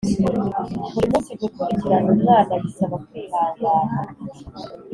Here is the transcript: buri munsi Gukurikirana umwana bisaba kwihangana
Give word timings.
buri 0.93 1.07
munsi 1.13 1.31
Gukurikirana 1.41 2.09
umwana 2.15 2.53
bisaba 2.63 2.95
kwihangana 3.05 3.95